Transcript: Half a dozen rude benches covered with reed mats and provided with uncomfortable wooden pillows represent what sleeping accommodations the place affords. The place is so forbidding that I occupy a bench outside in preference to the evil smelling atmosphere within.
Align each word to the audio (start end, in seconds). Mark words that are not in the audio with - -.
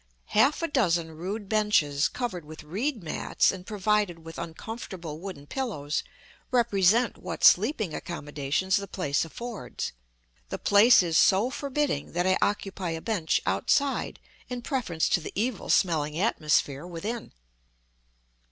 Half 0.33 0.63
a 0.63 0.67
dozen 0.67 1.11
rude 1.15 1.47
benches 1.47 2.07
covered 2.07 2.43
with 2.43 2.63
reed 2.63 3.03
mats 3.03 3.51
and 3.51 3.67
provided 3.67 4.25
with 4.25 4.39
uncomfortable 4.39 5.19
wooden 5.19 5.45
pillows 5.45 6.03
represent 6.49 7.19
what 7.19 7.43
sleeping 7.43 7.93
accommodations 7.93 8.77
the 8.77 8.87
place 8.87 9.25
affords. 9.25 9.91
The 10.49 10.57
place 10.57 11.03
is 11.03 11.19
so 11.19 11.51
forbidding 11.51 12.13
that 12.13 12.25
I 12.25 12.35
occupy 12.41 12.89
a 12.97 12.99
bench 12.99 13.41
outside 13.45 14.19
in 14.49 14.63
preference 14.63 15.07
to 15.09 15.19
the 15.21 15.33
evil 15.35 15.69
smelling 15.69 16.17
atmosphere 16.17 16.87
within. 16.87 17.31